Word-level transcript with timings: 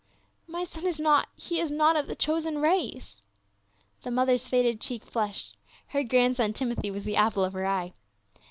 "My 0.47 0.63
son 0.63 0.87
is 0.87 0.99
not— 0.99 1.29
he 1.49 1.59
is 1.59 1.69
not 1.69 1.95
of 1.95 2.07
the 2.07 2.15
chosen 2.15 2.57
race." 2.59 3.21
The 4.01 4.09
mother's 4.09 4.47
faded 4.47 4.81
cheek 4.81 5.05
flushed. 5.05 5.55
Her 5.89 6.03
grandson, 6.03 6.53
Timothy, 6.53 6.89
was 6.89 7.01
as 7.03 7.05
the 7.05 7.17
apple 7.17 7.43
of 7.45 7.53
her 7.53 7.67
eye. 7.67 7.93